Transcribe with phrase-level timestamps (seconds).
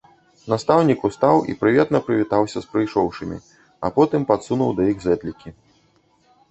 [0.51, 3.37] Настаўнік устаў і прыветна прывітаўся з прыйшоўшымі,
[3.87, 5.49] а потым падсунуў да іх зэдлікі.